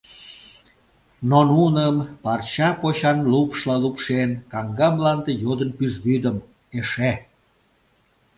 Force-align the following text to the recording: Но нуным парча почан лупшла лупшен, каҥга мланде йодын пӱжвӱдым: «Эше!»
Но 1.29 1.39
нуным 1.51 1.95
парча 2.23 2.69
почан 2.81 3.17
лупшла 3.31 3.75
лупшен, 3.83 4.31
каҥга 4.51 4.87
мланде 4.95 5.31
йодын 5.43 5.69
пӱжвӱдым: 5.77 6.37
«Эше!» 6.79 7.13